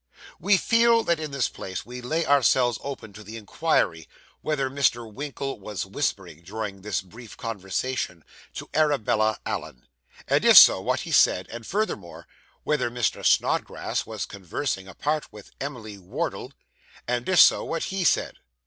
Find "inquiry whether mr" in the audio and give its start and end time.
3.37-5.05